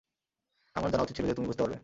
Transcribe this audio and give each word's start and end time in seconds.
আমার 0.75 0.89
জানা 0.91 1.03
উচিত 1.03 1.15
ছিল 1.15 1.25
যে 1.25 1.33
তুমি 1.33 1.47
বুঝতে 1.47 1.63
পারবে। 1.63 1.77